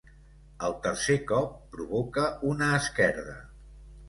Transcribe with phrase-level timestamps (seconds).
[0.67, 3.39] El tercer cop provoca una esquerda.